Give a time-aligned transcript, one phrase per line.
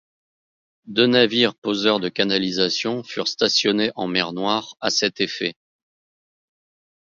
[0.87, 5.53] Deux navires poseurs de canalisations furent stationnés en mer Noire à cet effet.